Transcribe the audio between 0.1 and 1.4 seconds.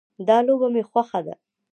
دا لوبه مې خوښه ده